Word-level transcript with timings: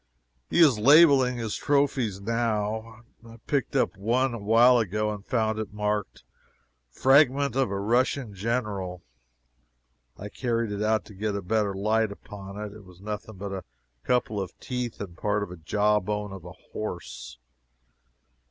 He 0.49 0.61
is 0.61 0.79
labeling 0.79 1.37
his 1.37 1.55
trophies, 1.55 2.19
now. 2.19 3.03
I 3.23 3.37
picked 3.45 3.75
up 3.75 3.95
one 3.95 4.33
a 4.33 4.39
while 4.39 4.79
ago, 4.79 5.11
and 5.13 5.23
found 5.23 5.59
it 5.59 5.75
marked 5.75 6.23
"Fragment 6.89 7.55
of 7.55 7.69
a 7.69 7.79
Russian 7.79 8.33
General." 8.33 9.03
I 10.17 10.29
carried 10.29 10.71
it 10.71 10.81
out 10.81 11.05
to 11.05 11.13
get 11.13 11.35
a 11.35 11.43
better 11.43 11.75
light 11.75 12.11
upon 12.11 12.57
it 12.59 12.73
it 12.73 12.83
was 12.83 12.99
nothing 12.99 13.35
but 13.37 13.53
a 13.53 13.63
couple 14.03 14.41
of 14.41 14.59
teeth 14.59 14.99
and 14.99 15.15
part 15.15 15.43
of 15.43 15.49
the 15.49 15.57
jaw 15.57 15.99
bone 15.99 16.33
of 16.33 16.45
a 16.45 16.51
horse. 16.73 17.37